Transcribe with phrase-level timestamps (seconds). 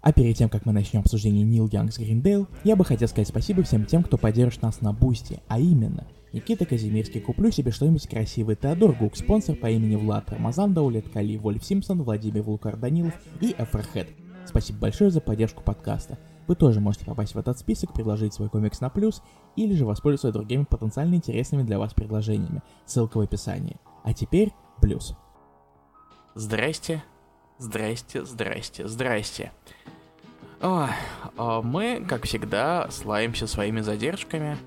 [0.00, 3.62] А перед тем, как мы начнем обсуждение Neil Young's Greendale, я бы хотел сказать спасибо
[3.62, 8.54] всем тем, кто поддержит нас на Boosty, а именно Никита Казимирский, куплю себе что-нибудь красивое,
[8.54, 14.08] Теодор Гук, спонсор по имени Влад, Рамазан Даулеткали, Вольф Симпсон, Владимир Вулкар Данилов и Эферхед.
[14.46, 16.18] Спасибо большое за поддержку подкаста.
[16.46, 19.22] Вы тоже можете попасть в этот список, предложить свой комикс на плюс,
[19.56, 22.62] или же воспользоваться другими потенциально интересными для вас предложениями.
[22.86, 23.76] Ссылка в описании.
[24.04, 25.14] А теперь плюс.
[26.34, 27.02] Здрасте,
[27.58, 29.52] здрасте, здрасте, здрасте.
[30.60, 30.88] Ой,
[31.36, 34.58] а мы, как всегда, слаемся своими задержками,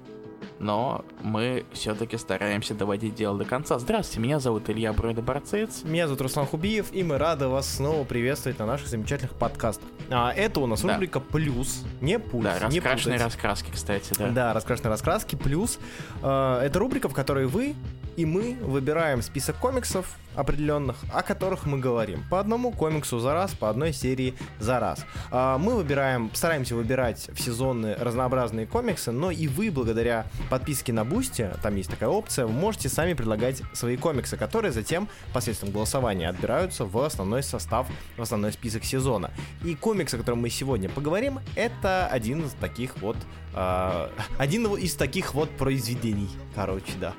[0.57, 3.77] но мы все-таки стараемся доводить дело до конца.
[3.77, 5.83] Здравствуйте, меня зовут Илья Бройда Барцец.
[5.83, 9.89] Меня зовут Руслан Хубиев, и мы рады вас снова приветствовать на наших замечательных подкастах.
[10.09, 10.93] А, это у нас Да.
[10.93, 13.33] рубрика «Плюс», не «Пульс», Да, не раскрашенные путать.
[13.33, 14.29] раскраски, кстати, да.
[14.29, 15.77] Да, раскрашенные раскраски, плюс.
[16.23, 17.75] Э, это рубрика, в которой вы
[18.17, 22.23] и мы выбираем список комиксов определенных, о которых мы говорим.
[22.29, 25.05] По одному комиксу за раз, по одной серии за раз.
[25.29, 31.03] А, мы выбираем, стараемся выбирать в сезоны разнообразные комиксы, но и вы, благодаря подписке на
[31.03, 36.85] Boosty, там есть такая опция, можете сами предлагать свои комиксы, которые затем посредством голосования отбираются
[36.85, 39.31] в основной состав, в основной список сезона.
[39.63, 43.17] И комикс, о котором мы сегодня поговорим, это один из таких вот
[43.53, 47.13] а, один из таких вот произведений, короче, да.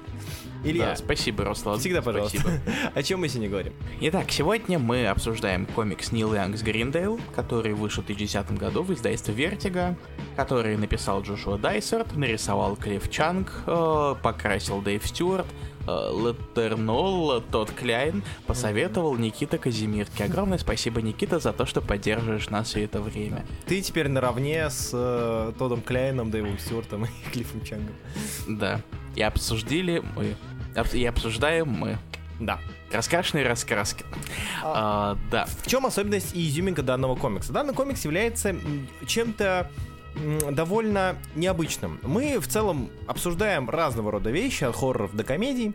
[0.65, 1.79] Илья, Да, спасибо, Руслан.
[1.79, 2.39] всегда пожалуйста.
[2.39, 2.61] Спасибо.
[2.95, 3.73] О чем мы сегодня говорим?
[4.01, 9.35] Итак, сегодня мы обсуждаем комикс Нил Янгс Гриндейл, который вышел в 2010 году в издательстве
[9.35, 9.97] Vertigo,
[10.37, 15.47] который написал Джошуа Дайсерт, нарисовал Клифф Чанг, э, покрасил Дэйв Стюарт,
[15.87, 20.25] э, Леттернол, Тодд Кляйн, посоветовал Никита Казимирский.
[20.25, 23.45] Огромное спасибо, Никита, за то, что поддерживаешь нас все это время.
[23.67, 27.95] Ты теперь наравне с э, Тодом Кляйном, Дэйвом Стюартом и Клиффом Чангом.
[28.47, 28.81] Да.
[29.15, 30.37] И обсудили мы.
[30.93, 31.99] И обсуждаем мы.
[32.41, 32.59] Да.
[32.91, 34.05] Раскрашенные раскраски.
[34.63, 35.47] А, да.
[35.47, 37.53] В чем особенность и изюминка данного комикса?
[37.53, 38.57] Данный комикс является
[39.07, 39.71] чем-то
[40.51, 41.99] довольно необычным.
[42.03, 45.75] Мы в целом обсуждаем разного рода вещи, от хорроров до комедий,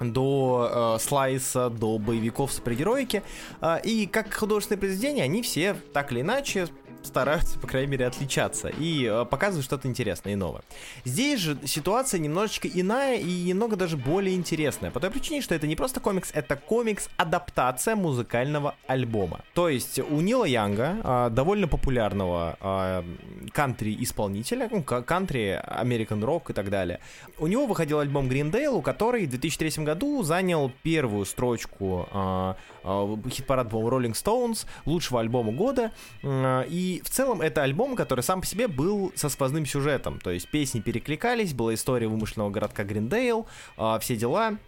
[0.00, 3.22] до э, слайса, до боевиков супергероики.
[3.60, 6.68] А, и как художественные произведения, они все так или иначе
[7.02, 10.62] стараются, по крайней мере, отличаться и э, показывают что-то интересное и новое.
[11.04, 14.90] Здесь же ситуация немножечко иная и немного даже более интересная.
[14.90, 19.40] По той причине, что это не просто комикс, это комикс-адаптация музыкального альбома.
[19.54, 23.04] То есть у Нила Янга, а, довольно популярного а,
[23.52, 27.00] кантри-исполнителя, ну, ка- кантри, American Rock и так далее,
[27.38, 32.56] у него выходил альбом Гриндейл, который в 2003 году занял первую строчку а,
[33.28, 35.92] хит-парад Rolling Stones, лучшего альбома года.
[36.22, 40.18] И в целом это альбом, который сам по себе был со сквозным сюжетом.
[40.18, 43.46] То есть песни перекликались, была история вымышленного городка Гриндейл,
[43.76, 44.58] а, все дела.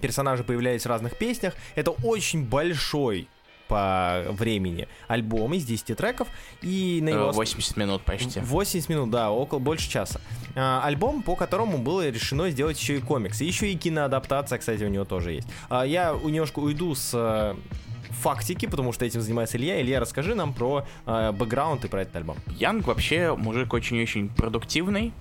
[0.00, 1.54] Персонажи появлялись в разных песнях.
[1.74, 3.28] Это очень большой
[3.68, 6.28] по времени альбом из 10 треков.
[6.62, 8.40] И на его Э, ос- 80 минут почти.
[8.40, 10.20] 80 минут, да, около больше часа.
[10.56, 13.40] А, альбом, по которому было решено сделать еще и комикс.
[13.40, 15.48] Еще и киноадаптация, кстати, у него тоже есть.
[15.68, 17.54] А, я немножко уйду с э,
[18.10, 19.80] фактики, потому что этим занимается Илья.
[19.80, 22.36] Илья, расскажи нам про э, бэкграунд и про этот альбом.
[22.58, 25.12] Янг вообще мужик очень-очень продуктивный,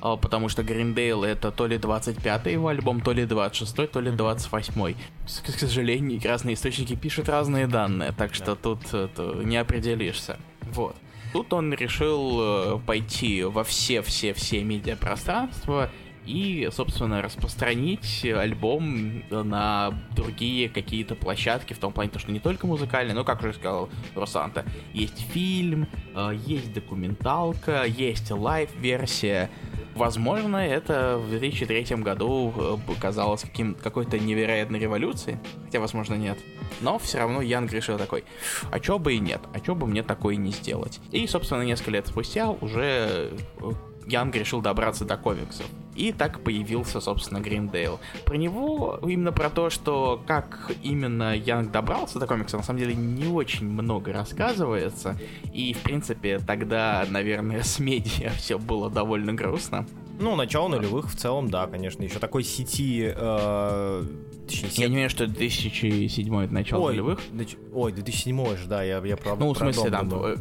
[0.00, 4.96] потому что Гриндейл это то ли 25-й его альбом, то ли 26-й, то ли 28-й.
[5.26, 10.38] С- К сожалению, разные источники пишут разные данные, так что тут это, не определишься.
[10.72, 10.96] Вот.
[11.32, 15.90] Тут он решил э, пойти во все-все-все медиапространства
[16.24, 22.66] и, собственно, распространить альбом на другие какие-то площадки, в том плане, то, что не только
[22.66, 29.50] музыкальные, но, как уже сказал Русанта, есть фильм, э, есть документалка, есть live-версия.
[29.96, 36.38] Возможно, это в 2003 году э, казалось каким, какой-то невероятной революцией, хотя, возможно, нет.
[36.82, 38.24] Но все равно Янг решил такой,
[38.70, 41.00] а чё бы и нет, а чё бы мне такое не сделать.
[41.12, 43.72] И, собственно, несколько лет спустя уже э,
[44.06, 45.66] Янг решил добраться до комиксов.
[45.94, 47.98] И так появился, собственно, Greendale.
[48.24, 52.94] Про него, именно про то, что как именно Янг добрался до комикса, на самом деле
[52.94, 55.16] не очень много рассказывается.
[55.54, 59.86] И, в принципе, тогда, наверное, с медиа все было довольно грустно.
[60.18, 62.02] Ну, начало нулевых в целом, да, конечно.
[62.02, 63.12] Еще такой сети...
[63.14, 64.04] э,
[64.46, 67.20] точнее, Я сет- не уверен, что 2007 это начало Ой, нулевых.
[67.32, 70.26] доч- Ой, 2007 же, да, я, я про Ну, в смысле, думал.
[70.26, 70.36] э,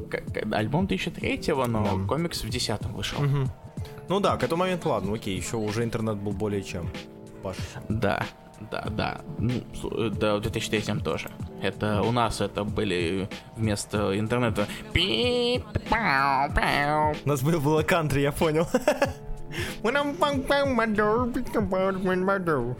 [0.54, 2.07] альбом 2003, но Да.
[2.07, 3.22] комикс в 10 вышел.
[3.22, 3.50] Мгм.
[4.07, 6.89] Ну да, к этому моменту, ладно, окей, еще уже интернет был более чем.
[7.44, 7.57] Паш.
[7.89, 8.24] Да,
[8.72, 9.22] да, да.
[9.39, 9.51] Ну,
[9.92, 11.30] э, да, в 2003 тоже.
[11.62, 13.27] Это у нас это были
[13.57, 14.68] вместо интернета.
[17.25, 18.68] У нас был, было кантри, я понял.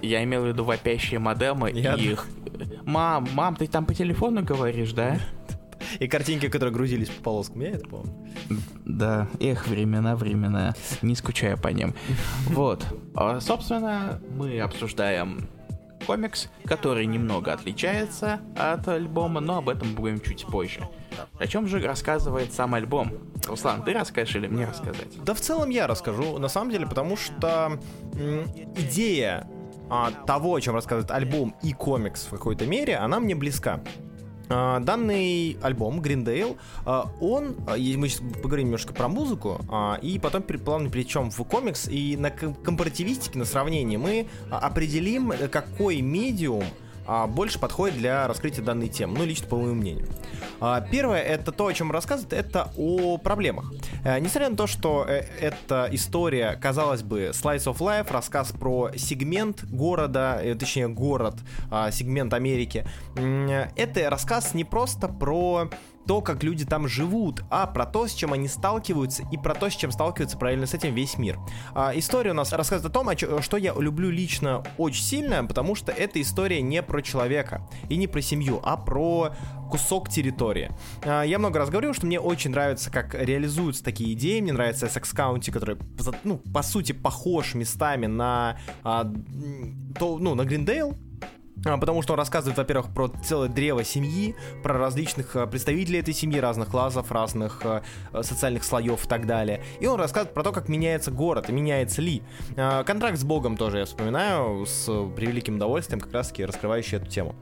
[0.02, 2.28] Я имел в виду вопящие модемы и их.
[2.84, 5.20] Мам, мам, ты там по телефону говоришь, да?
[6.00, 8.14] И картинки, которые грузились по полоскам, я это помню.
[8.86, 10.74] Да, эх, времена, времена.
[11.02, 11.94] Не скучаю по ним.
[12.48, 12.86] Вот.
[13.14, 15.48] А, собственно, мы обсуждаем
[16.06, 20.88] комикс, который немного отличается от альбома, но об этом будем чуть позже.
[21.40, 23.14] О чем же рассказывает сам альбом?
[23.48, 25.24] Руслан, ты расскажешь или мне рассказать?
[25.24, 27.80] Да в целом я расскажу, на самом деле, потому что
[28.78, 29.48] идея
[29.90, 33.82] а, того, о чем рассказывает альбом и комикс в какой-то мере, она мне близка.
[34.50, 39.60] А, данный альбом Greendale, а, он, а, мы сейчас поговорим немножко про музыку,
[40.02, 45.48] и потом плавно перейдем в комикс, и на ком- компаративистике, на сравнении мы определим, э,
[45.48, 46.64] какой медиум
[47.28, 50.08] больше подходит для раскрытия данной темы, ну, лично по моему мнению.
[50.60, 53.72] А, Первое, это то, о чем рассказывает, это о проблемах.
[54.04, 58.92] Э, Несмотря на то, что э, эта история, казалось бы, Slice of Life, рассказ про
[58.96, 61.36] сегмент города, э, точнее, город,
[61.70, 65.70] а, сегмент Америки, это рассказ не просто про
[66.08, 69.70] то, как люди там живут, а про то, с чем они сталкиваются, и про то,
[69.70, 71.40] с чем сталкивается правильно с этим весь мир.
[71.74, 75.44] А, история у нас рассказывает о том, о чё- что я люблю лично очень сильно,
[75.46, 79.34] потому что эта история не про человека и не про семью, а про
[79.72, 80.72] кусок территории.
[81.04, 84.42] А, я много раз говорил, что мне очень нравится, как реализуются такие идеи.
[84.42, 85.78] Мне нравится Essex County, который,
[86.24, 89.12] ну, по сути, похож местами на, а,
[89.98, 90.96] то, ну, на Гриндейл,
[91.64, 96.40] Потому что он рассказывает, во-первых, про целое древо семьи, про различных а, представителей этой семьи,
[96.40, 97.82] разных классов, разных а,
[98.12, 99.64] а, социальных слоев и так далее.
[99.80, 102.22] И он рассказывает про то, как меняется город меняется ли.
[102.56, 104.86] А, Контракт с Богом тоже я вспоминаю с
[105.16, 107.36] превеликим удовольствием, как раз таки раскрывающий эту тему.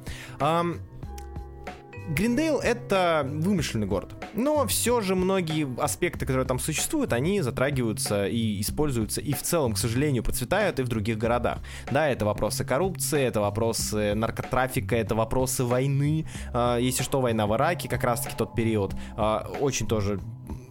[2.09, 8.59] Гриндейл это вымышленный город, но все же многие аспекты, которые там существуют, они затрагиваются и
[8.59, 11.59] используются, и в целом, к сожалению, процветают и в других городах.
[11.91, 16.27] Да, это вопросы коррупции, это вопросы наркотрафика, это вопросы войны.
[16.53, 20.19] А, Если что, война в Ираке, как раз-таки тот период, а, очень тоже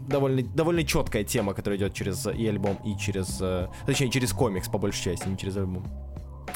[0.07, 3.39] довольно, довольно четкая тема, которая идет через и альбом, и через...
[3.41, 5.87] э, Точнее, через комикс, по большей части, не через альбом.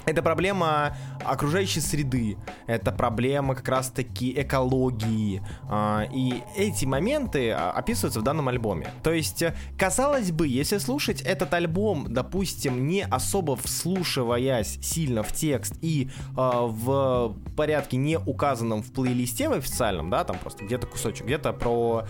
[0.06, 2.36] Это проблема окружающей среды,
[2.68, 5.42] это проблема как раз-таки экологии.
[5.68, 8.86] а, И эти моменты а, описываются в данном альбоме.
[9.02, 15.32] То есть, э, казалось бы, если слушать этот альбом, допустим, не особо вслушиваясь сильно в
[15.32, 20.86] текст и а, в порядке не указанном в плейлисте в официальном, да, там просто где-то
[20.86, 22.06] кусочек, где-то про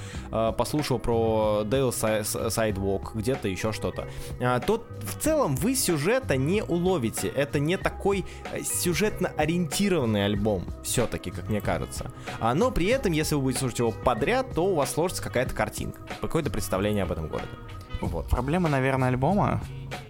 [0.58, 4.06] послушал про Dale Sidewalk, где-то еще что-то,
[4.38, 7.28] то в целом вы сюжета не уловите.
[7.28, 12.10] Это не такой э, сюжетно ориентированный альбом, все-таки, как мне кажется.
[12.40, 15.54] А, но при этом, если вы будете слушать его подряд, то у вас сложится какая-то
[15.54, 17.48] картинка, какое-то представление об этом городе.
[18.00, 18.28] Вот.
[18.28, 19.62] Проблема, наверное, альбома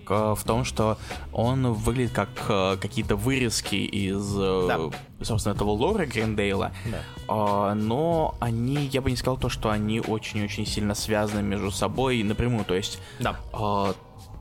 [0.09, 0.99] в том, что
[1.33, 4.91] он выглядит как э, какие-то вырезки из, э,
[5.21, 6.99] собственно, этого лора Гриндейла, Да.
[7.29, 12.23] А, но они, я бы не сказал то, что они очень-очень сильно связаны между собой
[12.23, 13.37] напрямую, то есть Да.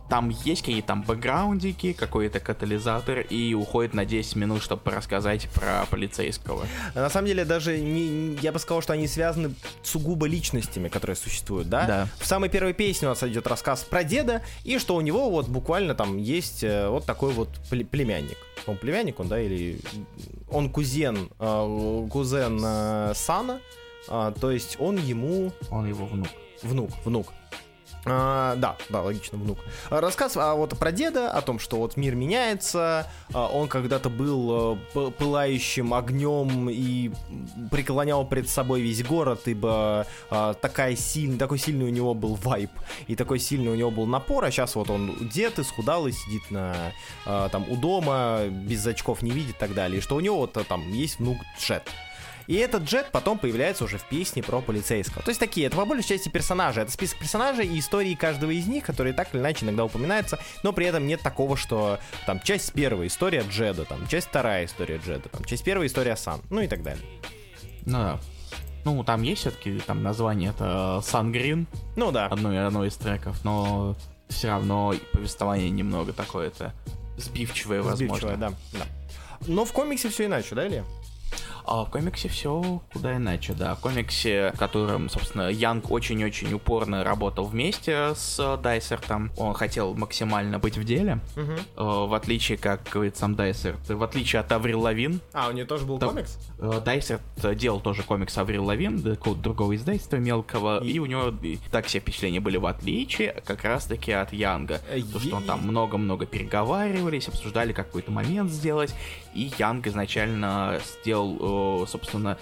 [0.09, 5.85] Там есть какие-то там бэкграундики, какой-то катализатор, и уходит на 10 минут, чтобы рассказать про
[5.89, 6.65] полицейского.
[6.93, 9.53] На самом деле, даже не, я бы сказал, что они связаны
[9.83, 11.85] сугубо личностями, которые существуют, да?
[11.87, 12.07] Да.
[12.19, 15.47] В самой первой песне у нас идет рассказ про деда, и что у него вот
[15.47, 18.37] буквально там есть э, вот такой вот пле- племянник.
[18.67, 19.79] Он племянник, он, да, или
[20.49, 23.59] он кузен, э, кузен э, Сана,
[24.07, 26.27] а, то есть он ему Он его внук.
[26.61, 27.33] внук, внук.
[28.07, 29.57] А, да, да, логично, внук.
[29.89, 34.09] А, Рассказ а, вот про деда, о том, что вот мир меняется, а, он когда-то
[34.09, 37.11] был п- пылающим огнем и
[37.71, 42.69] преклонял пред собой весь город, ибо а, такая сильный, такой сильный у него был вайп,
[43.07, 46.75] и такой сильный у него был напор, а сейчас вот он дед исхудалый, сидит на,
[47.25, 50.37] а, там, у дома, без очков не видит и так далее, и что у него
[50.37, 51.89] вот а, там есть внук Джет.
[52.47, 55.23] И этот Джет потом появляется уже в песне про полицейского.
[55.23, 56.81] То есть такие, это по большей части персонажи.
[56.81, 60.73] Это список персонажей и истории каждого из них, которые так или иначе иногда упоминаются, но
[60.73, 65.29] при этом нет такого, что там часть первая история Джеда, там часть вторая история Джеда,
[65.29, 67.03] там часть первая история Сан, ну и так далее.
[67.85, 68.19] Ну да.
[68.83, 72.27] Ну, там есть все-таки там название, это Sun Green, Ну да.
[72.27, 73.95] одно, одно из треков, но
[74.29, 76.73] все равно повествование немного такое-то
[77.17, 78.15] сбивчивое, возможно.
[78.15, 78.85] Сбивчивая, да, да.
[79.47, 80.83] Но в комиксе все иначе, да, Илья?
[81.67, 83.75] А в комиксе все куда иначе, да.
[83.75, 89.31] В комиксе, в котором, собственно, Янг очень-очень упорно работал вместе с э, Дайсертом.
[89.37, 91.19] Он хотел максимально быть в деле.
[91.35, 95.65] Э, В отличие, как говорит сам Дайсерт, в отличие от Аврил Лавин, А, у нее
[95.65, 96.07] тоже был Да.
[96.07, 96.37] комикс?
[96.59, 97.21] э, Дайсерт
[97.57, 99.01] делал тоже комикс Аврил Лавин,
[99.41, 104.11] другого издательства мелкого, и, у него и так все впечатления были в отличие как раз-таки
[104.11, 104.81] от Янга.
[104.91, 108.93] Э, То, что он там много-много переговаривались, обсуждали какой-то момент сделать,
[109.33, 111.37] и Янг изначально сделал,
[111.83, 112.37] э, собственно,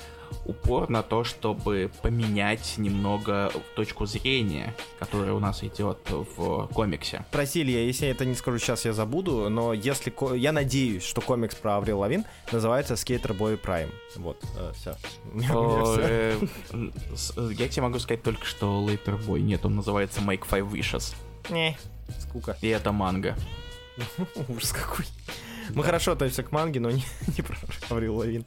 [0.45, 7.25] упор на то, чтобы поменять немного точку зрения, которая у нас идет в комиксе.
[7.31, 10.13] Прости, Илья, если я это не скажу сейчас, я забуду, но если...
[10.37, 13.91] Я надеюсь, что комикс про Аврил Лавин называется Skater Boy Prime.
[14.15, 14.43] Вот,
[14.75, 14.95] все.
[15.53, 16.39] О, э,
[17.51, 19.41] Я тебе могу сказать только, что Later Boy.
[19.41, 21.15] Нет, он называется Make Five Wishes.
[21.49, 21.77] Не,
[22.19, 22.57] скука.
[22.61, 23.35] И это манга.
[24.47, 25.05] Ужас какой.
[25.73, 27.03] Мы хорошо относимся к манге, но не,
[27.35, 27.55] не про
[27.89, 28.45] Аврил Лавин.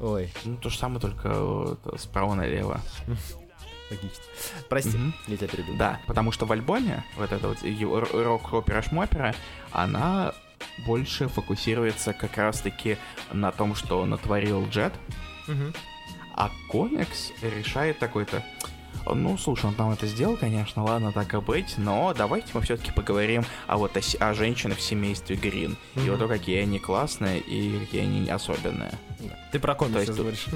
[0.00, 2.80] Ой, Ну, то же самое, только это справа налево.
[3.90, 4.22] логично.
[4.68, 5.14] Прости, Мгм.
[5.26, 5.76] я тебя перебил.
[5.76, 9.34] Да, потому что в альбоме, вот эта вот его р- рок-опера шмопера,
[9.72, 10.34] она
[10.86, 12.96] больше фокусируется как раз-таки
[13.32, 14.92] на том, что натворил Джет,
[15.48, 15.72] Мгм.
[16.36, 18.44] а комикс решает такой-то,
[19.14, 22.92] ну, слушай, он там это сделал, конечно, ладно, так и быть, но давайте мы все-таки
[22.92, 26.10] поговорим о вот о, о женщинах в семействе Грин, и Мгм.
[26.10, 28.92] вот то, какие они классные и какие они особенные.
[29.52, 30.46] Ты про комикс То есть сейчас тут- говоришь.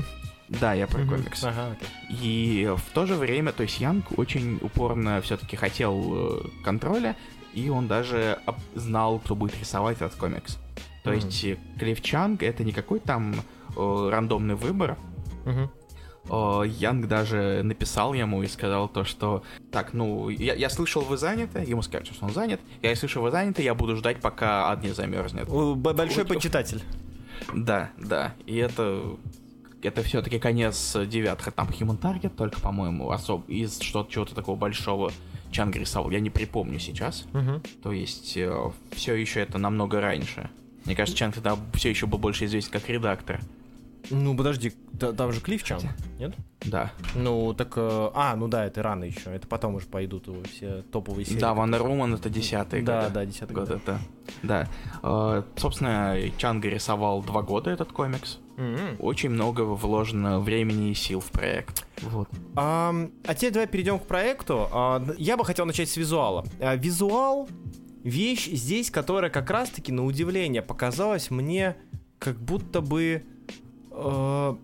[0.48, 1.08] Да, я про Мгм.
[1.08, 1.44] комикс.
[1.44, 1.88] Ага, окей.
[2.10, 7.16] И в то же время, то есть Янг очень упорно все-таки хотел э, контроля,
[7.54, 8.38] и он даже
[8.74, 10.58] знал, кто будет рисовать этот комикс.
[11.04, 11.18] То Мгм.
[11.20, 13.34] есть Клифф Чанг это не какой там
[13.76, 14.98] э, рандомный выбор.
[15.46, 15.70] Мгм.
[16.28, 21.16] Э, Янг даже написал ему и сказал то, что так, ну, я, я слышал, вы
[21.16, 24.82] заняты, ему сказали, что он занят, я слышал, вы заняты, я буду ждать, пока ад
[24.82, 25.48] не замерзнет.
[25.48, 26.82] Большой почитатель.
[27.52, 28.34] Да, да.
[28.46, 29.16] И это
[29.82, 31.52] это все-таки конец девятых.
[31.52, 33.48] Там Human Target только, по-моему, особ...
[33.48, 35.10] из что-то чего-то такого большого
[35.50, 36.10] Чанг рисовал.
[36.10, 37.26] Я не припомню сейчас.
[37.32, 37.62] Мгм.
[37.82, 38.38] То есть
[38.92, 40.50] все еще это намного раньше.
[40.84, 43.40] Мне кажется, Чанг тогда все еще был больше известен как редактор.
[44.10, 45.84] Ну, подожди, та- там же Клифф Чанг,
[46.18, 46.34] нет?
[46.64, 46.92] Да.
[47.14, 47.72] Ну, так...
[47.76, 49.30] э, А, ну да, это рано еще.
[49.34, 51.38] Это потом уже пойдут его все топовые серии.
[51.40, 53.14] Да, Ван Руман это десятый Да, годы.
[53.14, 53.70] да, 10 год год.
[53.70, 53.98] это.
[54.42, 54.68] Да.
[55.02, 58.38] Э, собственно, Чанга рисовал два года этот комикс.
[58.58, 58.96] М-м.
[58.98, 61.86] Очень много вложено времени и сил в проект.
[62.02, 62.28] Вот.
[62.56, 64.68] Ам, А теперь давай перейдем к проекту.
[64.72, 66.44] А, Я бы хотел начать с визуала.
[66.60, 67.48] А, Визуал—
[68.04, 71.76] вещь здесь, которая как раз-таки, на удивление, показалась мне
[72.18, 73.24] как будто бы...
[73.94, 74.54] э,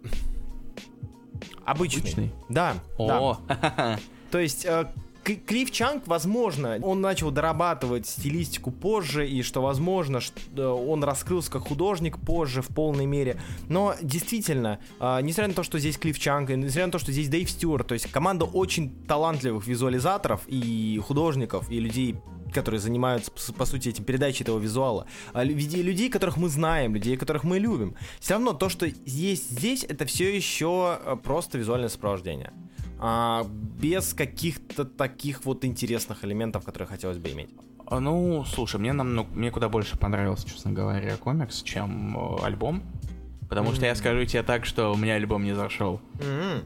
[1.65, 2.01] Обычный.
[2.01, 2.33] Обычный?
[2.49, 3.21] Да, да.
[3.21, 3.39] О,
[4.31, 4.87] То есть э,
[5.23, 11.69] Клифф Чанг, возможно, он начал дорабатывать стилистику позже, и что, возможно, что он раскрылся как
[11.69, 13.39] художник позже в полной мере.
[13.69, 17.29] Но действительно, э, несмотря на то, что здесь Клифф Чанг, несмотря на то, что здесь
[17.29, 22.17] Дэйв Стюарт, то есть команда очень талантливых визуализаторов и художников, и людей,
[22.59, 25.07] которые занимаются, по, сути, этим передачей этого визуала.
[25.33, 27.95] А лю- людей, людей, которых мы знаем, людей, которых мы любим.
[28.21, 32.53] Все равно то, что есть здесь, это все еще э, просто визуальное сопровождение.
[32.99, 33.47] А,
[33.81, 37.51] без каких-то таких вот интересных элементов, которые хотелось бы иметь.
[37.87, 42.83] А, Ну, слушай, мне намного, мне куда больше понравился, честно говоря, комикс, чем э, альбом.
[43.49, 46.01] Потому что я скажу тебе так, что у меня альбом не зашел.
[46.21, 46.65] М-м.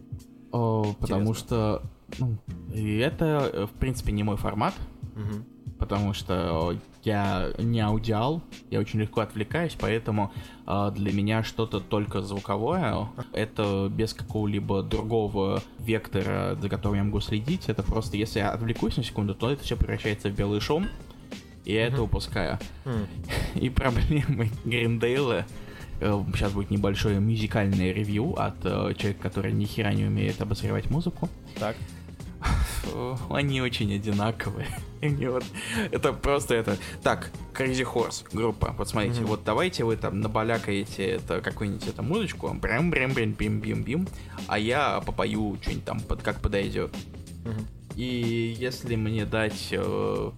[0.52, 1.34] О, потому Интересно.
[1.46, 1.82] что
[2.18, 2.38] ну,
[2.74, 4.74] это, э, в принципе, не мой формат.
[5.14, 5.44] Мгм.
[5.82, 10.32] Потому что я не аудиал, я очень легко отвлекаюсь, поэтому
[10.64, 17.18] э, для меня что-то только звуковое, это без какого-либо другого вектора, за которым я могу
[17.18, 20.86] следить, это просто, если я отвлекусь на секунду, то это все превращается в белый шум,
[21.64, 22.04] и я это Мгм.
[22.04, 22.60] упускаю.
[22.84, 23.08] М.
[23.56, 25.46] И проблемы Гриндейла
[25.98, 31.28] Сейчас будет небольшое мюзикальное ревью от э, человека, который ни хера не умеет обозревать музыку.
[31.58, 31.76] Так.
[33.30, 34.68] Они очень одинаковые.
[35.02, 35.44] Они вот-
[35.90, 36.76] Это просто это...
[37.02, 38.74] Так, Crazy Horse группа.
[38.78, 39.26] Вот смотрите, Мгм.
[39.28, 44.08] вот давайте вы там набалякаете это, какую-нибудь эту музычку, брям брям брям бим бим бим
[44.46, 46.94] а я попою что-нибудь там, под, как подойдет.
[47.44, 47.66] Мгм.
[47.96, 50.30] И если мне дать э,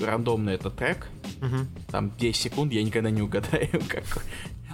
[0.00, 1.08] рандомный этот трек,
[1.40, 1.68] Мгм.
[1.90, 4.04] там 10 секунд, я никогда не угадаю, как...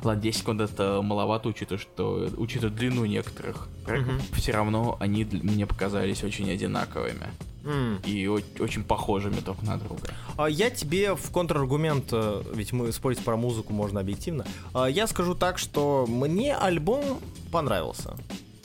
[0.03, 5.67] Ладно, 10 секунд это маловато, учитывая, что учитывая длину некоторых треков, все равно они мне
[5.67, 7.27] показались очень одинаковыми
[7.65, 7.99] М.
[8.05, 10.03] и очень похожими друг на друга.
[10.37, 15.07] А Я тебе в контраргумент, э, ведь мы спорить про музыку можно объективно, а, я
[15.07, 17.19] скажу так, что мне альбом
[17.51, 18.17] понравился.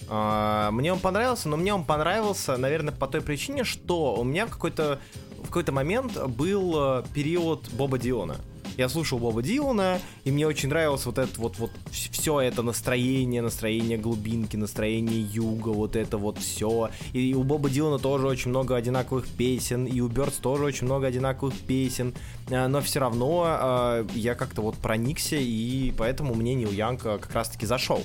[0.09, 4.45] А, Мне он понравился, но мне он понравился, наверное, по той причине, что у меня
[4.45, 4.99] в какой-то
[5.41, 8.35] в какой-то момент был э, период Боба Диона.
[8.77, 13.41] Я слушал Боба Дилана, и мне очень нравилось вот это вот, вот все это настроение,
[13.41, 16.89] настроение глубинки, настроение юга, вот это вот все.
[17.13, 21.07] И у Боба Дилана тоже очень много одинаковых песен, и у Бёрдс тоже очень много
[21.07, 22.13] одинаковых песен,
[22.49, 27.17] А, но все равно а, я как-то вот проникся, и поэтому мне Нил Янг а,
[27.17, 28.03] как раз-таки зашел.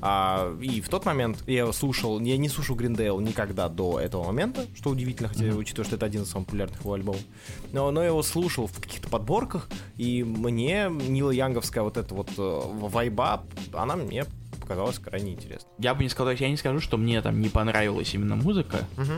[0.00, 4.66] А, и в тот момент я слушал, я не слушал Гриндейл никогда до этого момента,
[4.74, 5.58] что удивительно, хотя Мгм.
[5.58, 7.20] учитывая, что это один из самых популярных его альбомов.
[7.72, 12.30] Но, но я его слушал в каких-то подборках, и мне Нила Янговская вот эта вот
[12.36, 13.42] э, вайба,
[13.72, 14.24] она мне
[14.60, 15.68] показалось крайне интересно.
[15.78, 18.86] Я бы не сказал, я не скажу, что мне там не понравилась именно музыка.
[18.96, 19.12] Угу.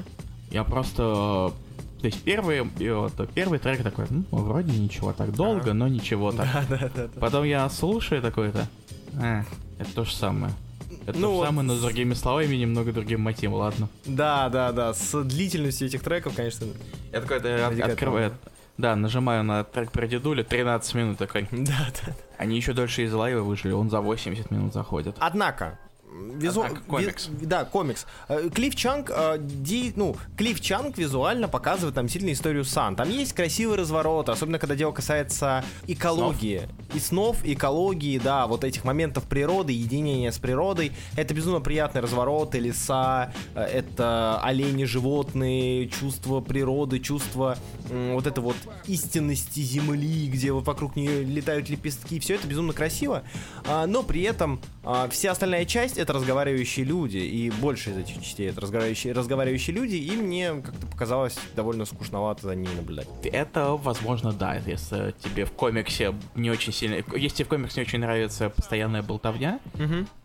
[0.50, 1.52] Я просто...
[2.00, 6.46] То есть первый, вот, первый трек такой, ну, вроде ничего так долго, но ничего так.
[6.68, 7.20] Да, да, да.
[7.20, 8.68] Потом я слушаю такой-то,
[9.20, 9.42] а,
[9.78, 10.52] это то же самое.
[11.06, 13.88] Это Ну то же самое, но с другими словами, немного другим мотивом, ладно.
[14.06, 14.94] Да, да, да.
[14.94, 16.66] С длительностью этих треков, конечно.
[17.12, 18.32] Я такой это от- открываю,
[18.76, 21.48] да, нажимаю на трек про дедуля, 13 минут такой.
[21.50, 22.12] Да, да.
[22.38, 25.16] Они еще дольше из лайва вышли, он за 80 минут заходит.
[25.18, 25.78] Однако,
[26.36, 26.62] визу...
[26.62, 27.28] Однако, комикс.
[27.28, 28.06] ви- Да, комикс.
[28.28, 32.96] Э, Клифф Чанг, э, ди- ну, Клифф Чанг визуально показывает там сильную историю Сан.
[32.96, 36.68] Там есть красивый разворот, особенно когда дело касается экологии.
[36.94, 40.92] И снов, экологии, да, вот этих моментов природы, единения с природой.
[41.16, 47.56] Это безумно приятный разворот, и леса, э, это олени, животные, чувство природы, чувство
[47.90, 48.56] вот это вот
[48.86, 52.20] истинности земли, где вокруг нее летают лепестки.
[52.20, 53.22] Все это безумно красиво,
[53.66, 58.22] а, но при этом а, вся остальная часть это разговаривающие люди, и большая из этих
[58.22, 63.08] частей это разговаривающие, разговаривающие люди, и мне как-то показалось довольно скучновато за ними наблюдать.
[63.24, 67.04] Это, возможно, да, если тебе в комиксе не очень сильно...
[67.14, 69.60] Если тебе в комиксе не очень нравится постоянная болтовня,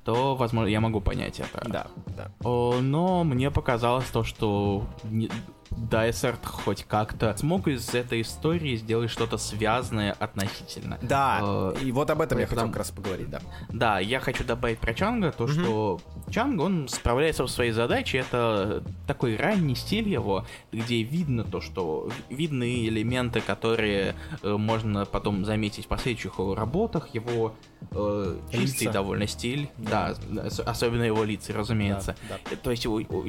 [0.03, 1.63] то, возможно, я могу понять это.
[1.69, 2.31] Да, да.
[2.43, 5.29] О, Но мне показалось то, что не-
[5.75, 10.99] Дайсерт хоть как-то смог из этой истории сделать что-то связанное относительно.
[11.01, 13.39] Да, Э, и вот об этом я хотел как раз поговорить, да.
[13.69, 18.83] Да, я хочу добавить про Чанга, то, что Чанг, он справляется со своей задачей, это
[19.07, 25.85] такой ранний стиль его, где видно то, что видны элементы, которые э, можно потом заметить
[25.85, 27.55] в последующих его работах, его
[27.91, 28.91] э, чистый Лица.
[28.93, 32.15] довольно стиль, да, ос- особенно его лица, разумеется.
[32.29, 32.83] Да, Э, То есть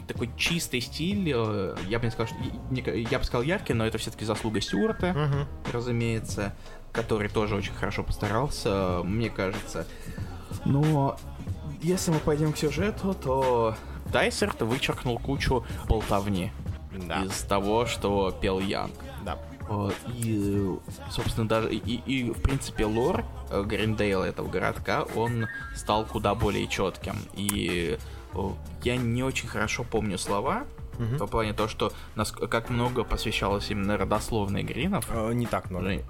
[0.07, 3.99] такой чистый стиль, э, я бы не сказал, что, я бы сказал яркий, но это
[3.99, 5.47] все-таки заслуга Стюарта Мгм.
[5.73, 6.55] разумеется,
[6.93, 9.87] который тоже очень хорошо постарался, мне кажется.
[10.65, 11.17] Но
[11.83, 13.75] если мы пойдем к сюжету, то
[14.13, 16.53] Дайсерт вычеркнул кучу болтовни
[17.09, 18.93] Да, из того, что пел Янг.
[19.69, 20.69] Э, И,
[21.11, 26.67] собственно, даже и, и, в принципе лор э, Гриндейла этого городка, он стал куда более
[26.69, 27.17] четким.
[27.35, 27.99] И
[28.35, 28.49] э,
[28.83, 30.65] я не очень хорошо помню слова,
[30.99, 31.19] Мгм.
[31.19, 35.11] по плане того, что нас, как много посвящалось именно родословной Гринов.
[35.33, 36.03] Не так много.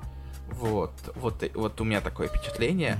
[0.51, 2.99] Вот, вот, вот у меня такое впечатление.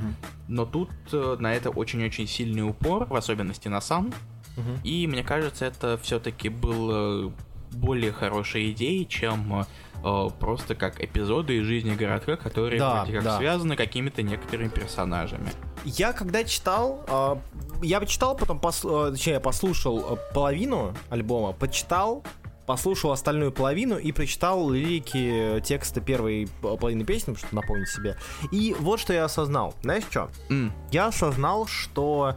[0.49, 4.15] Но тут на это очень-очень сильный упор, в особенности на Сан.
[4.57, 4.79] Мгм.
[4.83, 7.31] И мне кажется, это все-таки был э,
[7.73, 9.67] более хорошей идеей, чем
[10.05, 13.39] э, просто как эпизоды из жизни городка, которые Да, вроде как да.
[13.39, 15.49] связаны какими-то некоторыми персонажами.
[15.85, 17.37] Я когда читал, э,
[17.83, 22.23] я почитал, потом пос, э, точнее, я послушал половину альбома, почитал,
[22.67, 28.17] послушал остальную половину и прочитал лирики текста первой половины песни, чтобы напомнить себе.
[28.53, 29.75] И вот что я осознал.
[29.83, 30.31] Знаешь что?
[30.49, 32.37] М, Я осознал, что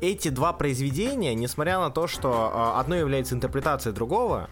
[0.00, 4.48] эти два произведения, несмотря на то, что а, одно является интерпретацией другого,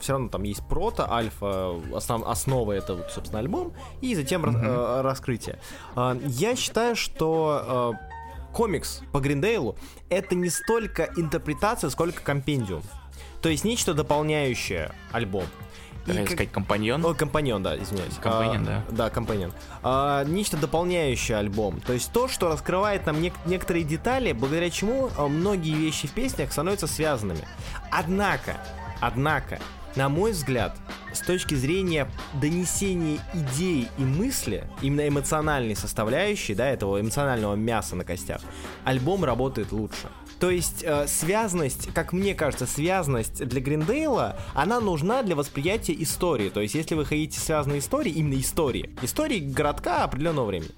[0.00, 5.00] все равно там есть прото, альфа, основ- основа это, вот, собственно, альбом, и затем э,
[5.02, 5.58] раскрытие.
[5.94, 7.94] А, я считаю, что
[8.52, 9.76] комикс по Гриндейлу
[10.08, 12.82] это не столько интерпретация, сколько компендиум.
[13.42, 15.44] То есть нечто дополняющее альбом.
[16.06, 17.04] Хотел как- сказать компаньон.
[17.04, 18.14] О, компаньон, да, извиняюсь.
[18.20, 18.84] Компаньон, А, да.
[18.90, 19.52] Да, компаньон.
[19.82, 21.80] А, нечто дополняющее альбом.
[21.80, 26.12] То есть то, что раскрывает нам нек- некоторые детали, благодаря чему а, многие вещи в
[26.12, 27.46] песнях становятся связанными.
[27.90, 28.56] Однако,
[29.00, 29.58] однако,
[29.96, 30.76] на мой взгляд,
[31.12, 38.04] с точки зрения донесения идей и мысли, именно эмоциональной составляющей, да, этого эмоционального мяса на
[38.04, 38.40] костях,
[38.84, 40.08] альбом работает лучше.
[40.38, 46.50] То есть э, связность, как мне кажется, связность для Гриндейла, она нужна для восприятия истории.
[46.50, 50.70] То есть если вы хотите связанные истории, именно истории, истории городка определенного времени,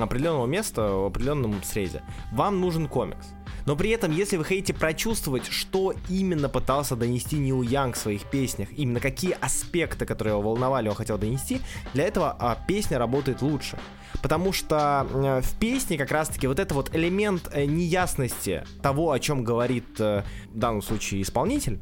[0.00, 3.26] определенного места в определенном срезе, вам нужен комикс.
[3.66, 8.28] Но при этом, если вы хотите прочувствовать, что именно пытался донести Нил Янг в своих
[8.28, 11.60] песнях, именно какие аспекты, которые его волновали, он хотел донести,
[11.94, 13.78] для этого а, песня работает лучше.
[14.20, 19.18] Потому что э, в песне как раз-таки вот это вот элемент э, неясности того, о
[19.18, 21.80] чем говорит э, в данном случае исполнитель,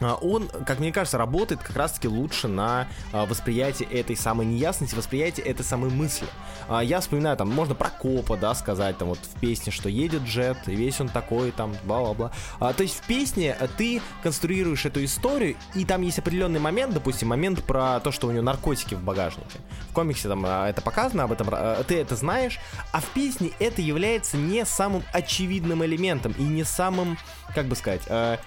[0.00, 5.46] он, как мне кажется, работает как раз-таки лучше на а, восприятие этой самой неясности, восприятие
[5.46, 6.26] этой самой мысли.
[6.68, 10.22] А, Я вспоминаю, там, можно про Копа, да, сказать, там, вот в песне, что едет
[10.22, 12.32] джет, и весь он такой, там, бла-бла-бла.
[12.60, 16.94] А, То есть в песне э, ты конструируешь эту историю, и там есть определенный момент,
[16.94, 19.58] допустим, момент про то, что у него наркотики в багажнике.
[19.90, 22.58] В комиксе там а, это показано, об этом а, ты это знаешь,
[22.92, 27.18] а в песне это является не самым очевидным элементом и не самым,
[27.54, 28.38] как бы сказать, э,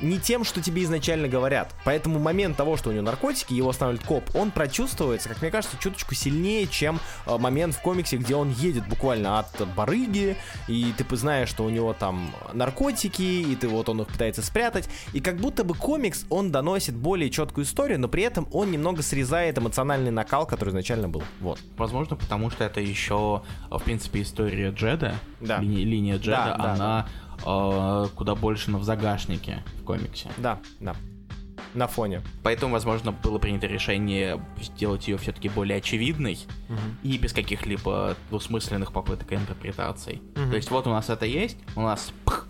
[0.00, 1.74] не тем, что тебе изначально говорят.
[1.84, 5.76] Поэтому момент того, что у него наркотики, его останавливает коп, он прочувствуется, как мне кажется,
[5.78, 10.36] чуточку сильнее, чем э, момент в комиксе, где он едет буквально от барыги,
[10.68, 14.88] и ты знаешь, что у него там наркотики, и ты вот он их пытается спрятать.
[15.12, 19.02] И как будто бы комикс, он доносит более четкую историю, но при этом он немного
[19.02, 21.22] срезает эмоциональный накал, который изначально был.
[21.40, 21.60] Вот.
[21.76, 25.58] Возможно, потому что это еще, в принципе, история Джеда, Да.
[25.58, 27.08] линия, линия Джеда, Да, да, она
[27.44, 30.30] э, куда больше на в загашнике в комиксе.
[30.36, 30.96] Да, да.
[31.74, 32.22] На фоне.
[32.42, 36.38] Поэтому, возможно, было принято решение сделать ее все-таки более очевидной
[37.02, 40.20] и без каких-либо двусмысленных попыток интерпретаций.
[40.36, 40.50] Мгм.
[40.50, 42.46] То есть вот у нас это есть, у нас пх,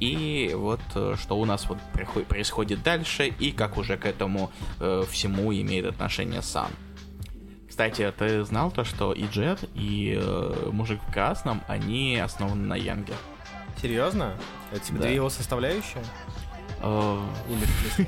[0.00, 1.78] и вот э, что у нас вот
[2.28, 6.70] происходит дальше, и как уже к этому э, всему имеет отношение Сан.
[7.68, 12.76] Кстати, ты знал то, что и Джет, и э, Мужик в Красном, они основаны на
[12.76, 13.14] Янге?
[13.80, 14.34] Серьезно?
[14.70, 15.04] Это типа Да.
[15.04, 16.02] две его составляющие?
[16.80, 18.06] Смысле?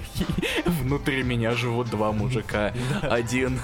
[0.67, 2.73] Внутри меня живут два мужика.
[3.03, 3.61] Один,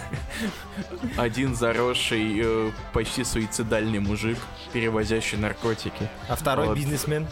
[1.17, 4.37] один заросший, э, почти суицидальный мужик,
[4.73, 6.09] перевозящий наркотики.
[6.29, 7.27] А второй бизнесмен?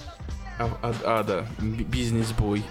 [0.58, 2.64] А, а- а, да, бизнес-бой.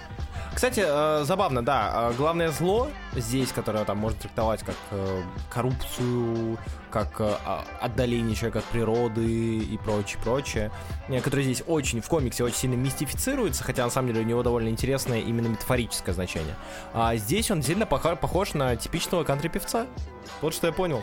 [0.56, 2.08] Кстати, э, забавно, да.
[2.10, 6.56] э, Главное зло здесь, которое там можно трактовать как э, коррупцию,
[6.90, 10.70] как а- отдаление человека от природы и прочее, прочее,
[11.22, 14.70] которое здесь очень в комиксе очень сильно мистифицируется, хотя на самом деле у него довольно
[14.70, 16.54] интересное именно метафорическое значение.
[16.94, 19.86] А здесь он сильно похож, на типичного кантри-певца.
[20.40, 21.02] Вот что я понял.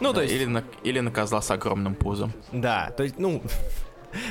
[0.00, 0.34] Ну, то Да, есть...
[0.34, 2.32] или, на, или на козла с огромным пузом.
[2.52, 3.42] Да, то есть, ну,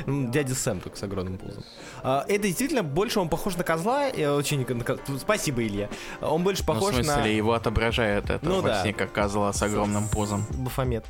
[0.07, 1.63] дядя Сэм только с огромным пузом.
[2.03, 4.05] А, Это действительно больше он похож на козла.
[4.07, 4.65] Я очень...
[4.67, 5.89] на ко- Спасибо, Илья.
[6.21, 8.81] Он больше Ну, похож в смысле, на его отображает это Ну во да.
[8.81, 10.45] сне, как козла с огромным пузом.
[10.57, 11.05] Бафомет.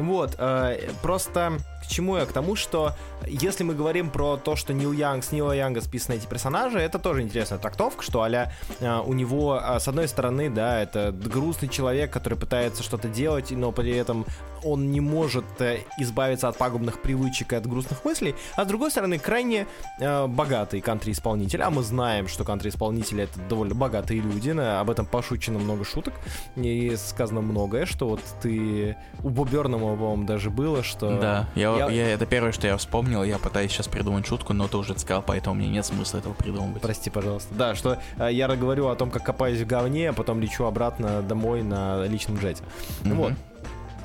[0.00, 2.26] Вот, э, просто к чему я?
[2.26, 2.94] К тому, что
[3.26, 6.98] если мы говорим про то, что Нил Янг, с Нила Янга списаны эти персонажи, это
[6.98, 12.12] тоже интересная трактовка, что а у него, э, с одной стороны, да, это грустный человек,
[12.12, 14.26] который пытается что-то делать, но при этом
[14.62, 18.90] он не может э, избавиться от пагубных привычек и от грустных мыслей, а с другой
[18.90, 19.66] стороны, крайне
[19.98, 25.06] э, богатый кантри-исполнитель, а мы знаем, что кантри-исполнители это довольно богатые люди, на- об этом
[25.06, 26.14] пошучено много шуток,
[26.56, 31.18] и сказано многое, что вот ты у Бобернама, по-моему, даже было, что...
[31.18, 33.22] Да, я, я- я- это первое, что я вспомнил.
[33.24, 36.82] Я пытаюсь сейчас придумать шутку, но ты уже сказал, поэтому мне нет смысла этого придумывать.
[36.82, 37.54] Прости, пожалуйста.
[37.54, 41.22] Да, что э, я говорю о том, как копаюсь в говне, а потом лечу обратно
[41.22, 42.62] домой на личном джете.
[43.04, 43.16] Мгм.
[43.16, 43.32] Вот.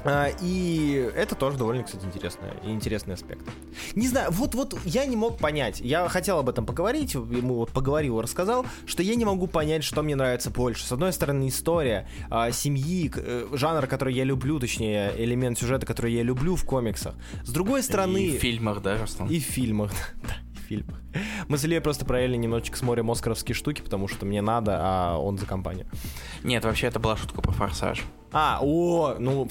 [0.06, 3.42] А, И это тоже довольно, кстати, интересный, интересный аспект.
[3.96, 5.80] Не знаю, вот-вот я не мог понять.
[5.82, 10.04] Я хотел об этом поговорить, ему вот поговорил, рассказал, что я не могу понять, что
[10.04, 10.86] мне нравится больше.
[10.86, 16.14] С одной стороны, история а, семьи, э, жанр, который я люблю, точнее, элемент сюжета, который
[16.14, 17.16] я люблю в комиксах.
[17.44, 18.26] С другой стороны...
[18.26, 19.30] И в фильмах, да, Руслан?
[19.30, 19.92] И в фильмах.
[20.24, 20.36] Да,
[20.66, 21.00] фильмах.
[21.48, 25.38] Мы с Ильей просто параллельно немножечко смотрим оскаровские штуки, потому что мне надо, а он
[25.38, 25.88] за компанию.
[26.44, 28.04] Нет, вообще это была шутка про форсаж.
[28.32, 29.48] А, о, ну...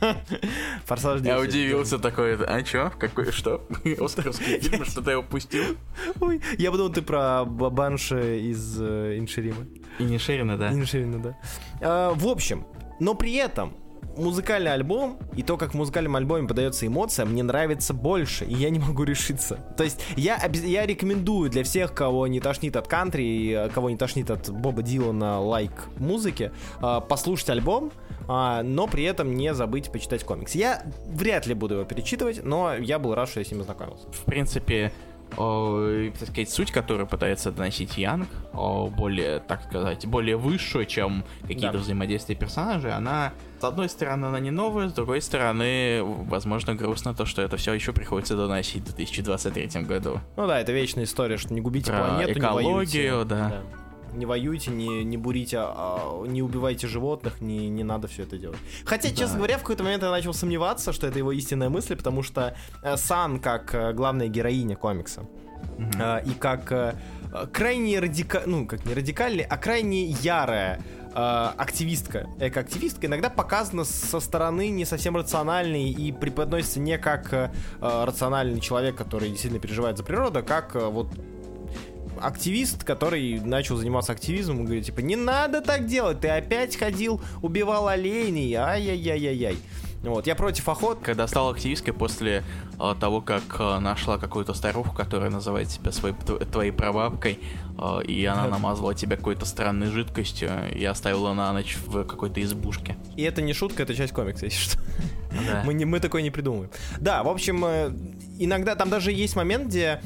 [0.86, 1.26] Форсаж 10.
[1.26, 2.90] Я удивился такой, а чё?
[2.98, 3.66] Какой, что?
[4.00, 5.76] Оскаровский фильм, что-то я упустил?
[6.20, 9.66] Ой, я подумал, ты про Ба- Банши из э, Инширима.
[10.00, 10.72] И не Шерина, да?
[10.72, 11.38] Инширина, да.
[11.80, 12.66] А, в общем,
[12.98, 13.74] но при этом
[14.16, 18.70] музыкальный альбом и то, как в музыкальном альбоме подается эмоция, мне нравится больше, и я
[18.70, 19.58] не могу решиться.
[19.76, 23.90] То есть я, я рекомендую для всех, кого не тошнит от кантри и э, кого
[23.90, 27.92] не тошнит от Боба Дилана лайк музыки, э, послушать альбом,
[28.28, 30.54] а, но при этом не забыть почитать комикс.
[30.54, 34.06] Я вряд ли буду его перечитывать, но я был рад, что я с ним ознакомился.
[34.10, 34.92] В принципе,
[35.36, 41.72] о, так сказать, суть, которую пытается доносить Янг, более, так сказать, более высшую, чем какие-то
[41.74, 41.78] Да.
[41.78, 47.26] взаимодействия персонажей, она, с одной стороны, она не новая, с другой стороны, возможно, грустно то,
[47.26, 50.20] что это все еще приходится доносить в 2023 году.
[50.36, 53.24] Ну да, это вечная история, что не губите Про планету, не экологию, воюйте.
[53.28, 53.62] да.
[54.16, 58.58] Не воюйте, не, не бурите, а, не убивайте животных, не, не надо все это делать.
[58.84, 62.22] Хотя, честно говоря, в какой-то момент я начал сомневаться, что это его истинная мысль, потому
[62.22, 65.26] что э, Сан, как э, главная героиня комикса,
[65.78, 66.96] э, и как
[67.52, 70.80] крайне радикальная, ну, как не радикальная, а крайне ярая
[71.16, 77.50] активистка, экоактивистка, иногда показана со стороны не совсем рациональной и преподносится не как э,
[77.80, 81.08] рациональный человек, который действительно переживает за природу, а как э, вот
[82.20, 87.20] активист, который начал заниматься активизмом, и говорит, типа, не надо так делать, ты опять ходил,
[87.42, 89.58] убивал оленей, ай-яй-яй-яй-яй.
[90.02, 91.00] Вот, я против охот.
[91.02, 92.44] Когда стала активисткой после
[92.78, 97.40] э, того, как э, нашла какую-то старуху, которая называет себя своей, тв- твоей прабабкой,
[97.76, 102.96] э, и она намазала тебя какой-то странной жидкостью и оставила на ночь в какой-то избушке.
[103.16, 104.78] И это не шутка, это часть комикса, если что.
[105.50, 105.62] Да.
[105.64, 106.70] Мы, не, мы такое не придумываем.
[107.00, 107.90] Да, в общем, э,
[108.38, 110.00] иногда там даже есть момент, где,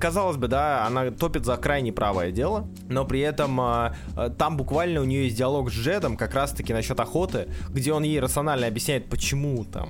[0.00, 4.56] казалось бы, да, она топит за крайне правое дело, но при этом а, а, там
[4.56, 8.66] буквально у нее есть диалог с Джедом как раз-таки насчет охоты, где он ей рационально
[8.66, 9.88] объясняет, почему там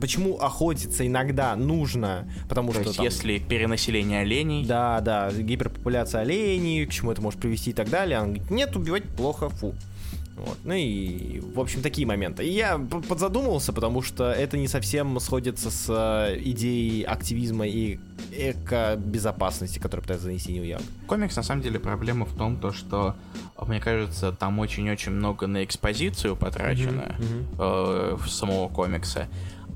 [0.00, 6.22] почему охотиться иногда нужно, потому То что есть, там, если перенаселение оленей, да, да, гиперпопуляция
[6.22, 8.20] оленей, к чему это может привести и так далее.
[8.20, 9.74] Он говорит, нет, убивать плохо, фу.
[10.36, 10.58] Вот.
[10.64, 12.44] Ну и, в общем, такие моменты.
[12.44, 17.98] И я п- подзадумался, потому что это не совсем сходится с э, идеей активизма и
[18.32, 20.82] эко-безопасности, которую пытается занести Нью Йорк.
[21.06, 23.14] комикс на самом деле проблема в том, то, что,
[23.66, 27.14] мне кажется, там очень-очень много на экспозицию потрачено
[27.58, 29.28] э, в самого комикса.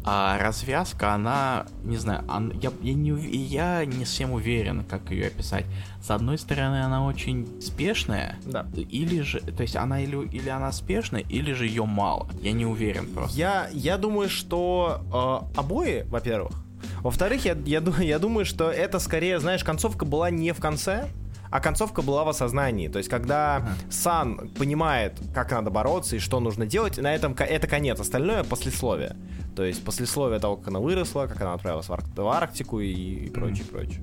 [0.09, 3.11] А развязка, она, не знаю, он- я, я, не,
[3.45, 5.65] я не совсем уверен, как ее описать.
[6.01, 8.67] С одной стороны, она очень спешная, Да.
[8.77, 12.29] или же, то есть она или, или она спешная, или же ее мало.
[12.41, 13.37] Я не уверен просто.
[13.37, 16.53] Я, я думаю, что э, обои, во-первых.
[17.01, 21.09] Во-вторых, я, я, я думаю, что это скорее, знаешь, концовка была не в конце,
[21.57, 22.89] а концовка была в осознании.
[22.89, 27.67] То есть, когда Сан понимает, как надо бороться и что нужно делать, на этом это
[27.67, 27.99] конец.
[27.99, 29.17] Остальное послесловие.
[29.55, 32.93] То есть, послесловие того, как она выросла, как она отправилась в, Арк- в Арктику и,
[32.93, 34.03] и прочее, прочее.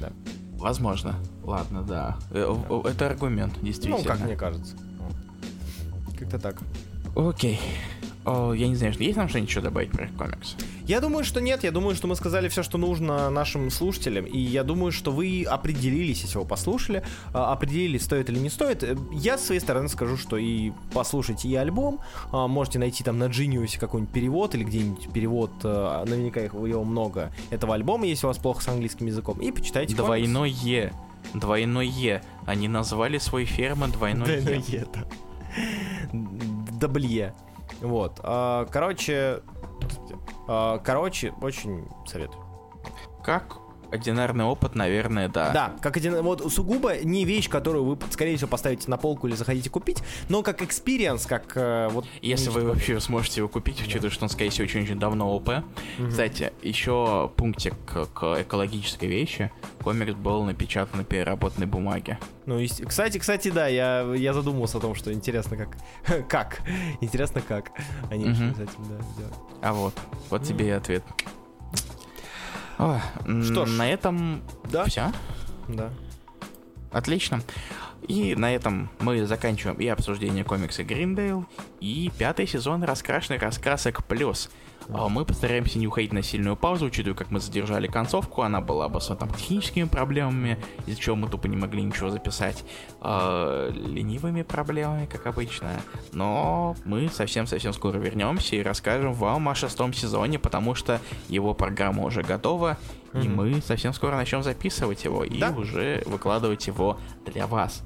[0.00, 0.12] Да.
[0.52, 1.16] Возможно.
[1.42, 2.16] Ладно, да.
[2.30, 2.54] Э,
[2.84, 3.98] Это аргумент, действительно.
[3.98, 4.76] Ну, как мне кажется.
[6.16, 6.58] Как-то так.
[7.16, 7.58] Окей.
[8.24, 10.54] О, я не знаю, есть нам что-нибудь добавить про комикс?
[10.86, 11.64] Я думаю, что нет.
[11.64, 14.26] Я думаю, что мы сказали все, что нужно нашим слушателям.
[14.26, 18.82] И я думаю, что вы определились, если вы послушали, а, определились, стоит или не стоит.
[18.82, 22.00] Э, Я с своей стороны скажу, что и послушайте и альбом.
[22.32, 25.50] а, Можете найти там на Genius какой-нибудь перевод или где-нибудь перевод.
[25.64, 29.38] э, Наверняка их его много этого альбома, если у вас плохо с английским языком.
[29.40, 29.94] И почитайте.
[29.94, 30.92] Двойной Е.
[31.32, 32.22] Двойной Е.
[32.44, 34.78] Они назвали свой фермы двойной Двойной Е.
[34.80, 35.04] Е, да.
[36.80, 37.32] Дабле.
[37.80, 38.20] Вот.
[38.22, 39.40] а, Короче,
[39.73, 39.73] а,
[40.46, 42.44] короче, очень советую.
[43.22, 43.56] Как
[43.90, 45.50] одинарный опыт, наверное, да.
[45.50, 49.34] Да, как один, вот сугубо не вещь, которую вы, скорее всего, поставите на полку или
[49.34, 52.06] захотите купить, но как experience, как э, вот...
[52.22, 55.50] Если вы вообще сможете его купить, учитывая, что он, скорее всего, очень-очень давно OOP.
[56.08, 59.50] Кстати, еще пунктик к, экологической вещи.
[59.82, 62.18] Комикс был напечатан на переработанной бумаге.
[62.46, 66.26] Ну, и, кстати, кстати, да, я, я задумался о том, что интересно, как...
[66.28, 66.62] как?
[67.00, 67.72] Интересно, как
[68.10, 69.34] они решили с этим, да, делать.
[69.62, 69.94] А вот,
[70.30, 71.04] вот тебе и ответ.
[72.78, 73.70] М, Что ж.
[73.78, 74.84] на этом Да?
[74.84, 75.12] все.
[75.68, 75.90] Да.
[76.92, 77.40] Отлично.
[78.06, 81.46] И на этом мы заканчиваем и обсуждение комикса Гриндейл,
[81.80, 84.50] и пятый сезон раскрашенных раскрасок плюс.
[84.90, 88.84] А Мы постараемся не уходить на сильную паузу, учитывая, как мы задержали концовку, она была
[88.84, 92.64] обоснована там техническими проблемами, из-за чего мы тупо не могли ничего записать,
[93.00, 95.70] а, ленивыми проблемами, как обычно.
[96.12, 102.04] Но мы совсем-совсем скоро вернемся и расскажем вам о шестом сезоне, потому что его программа
[102.04, 102.76] уже готова,
[103.14, 103.36] и Мгм.
[103.36, 105.50] мы совсем скоро начнем записывать его и Да.
[105.50, 107.82] уже выкладывать его для вас.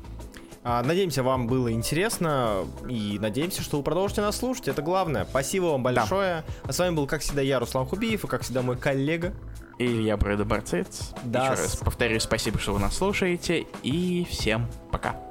[0.71, 5.25] А, надеемся, вам было интересно, и надеемся, что вы продолжите нас слушать, это главное.
[5.25, 6.45] Спасибо вам большое.
[6.63, 9.33] А с вами был, как всегда, я, Руслан Хубиев, и, как всегда, мой коллега.
[9.79, 11.15] И я Брэда Барцец.
[11.25, 15.28] Да, Еще раз повторюсь, спасибо, что вы нас слушаете, и всем пока.